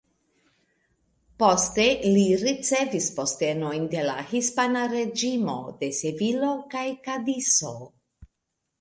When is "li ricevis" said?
2.15-3.11